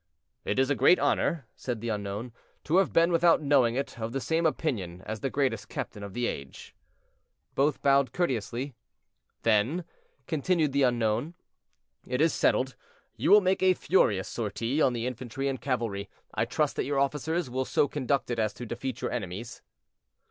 "It 0.45 0.57
is 0.57 0.71
a 0.71 0.75
great 0.75 0.97
honor," 0.97 1.45
said 1.55 1.79
the 1.79 1.89
unknown, 1.89 2.31
"to 2.63 2.77
have 2.77 2.91
been, 2.91 3.11
without 3.11 3.39
knowing 3.43 3.75
it, 3.75 3.99
of 3.99 4.13
the 4.13 4.19
same 4.19 4.47
opinion 4.47 5.03
as 5.05 5.19
the 5.19 5.29
greatest 5.29 5.69
captain 5.69 6.01
of 6.01 6.15
the 6.15 6.25
age." 6.25 6.73
Both 7.53 7.83
bowed 7.83 8.11
courteously. 8.11 8.73
"Then," 9.43 9.85
continued 10.25 10.71
the 10.73 10.81
unknown, 10.81 11.35
"it 12.07 12.19
is 12.19 12.33
settled: 12.33 12.75
you 13.15 13.29
will 13.29 13.41
make 13.41 13.61
a 13.61 13.75
furious 13.75 14.27
sortie 14.27 14.81
on 14.81 14.93
the 14.93 15.05
infantry 15.05 15.47
and 15.47 15.61
cavalry. 15.61 16.09
I 16.33 16.45
trust 16.45 16.77
that 16.77 16.85
your 16.85 16.97
officers 16.97 17.47
will 17.47 17.63
so 17.65 17.87
conduct 17.87 18.31
it 18.31 18.39
as 18.39 18.55
to 18.55 18.65
defeat 18.65 19.01
your 19.01 19.11
enemies." 19.11 19.61